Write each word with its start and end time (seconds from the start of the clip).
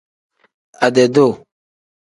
Ade-duu. 0.85 1.31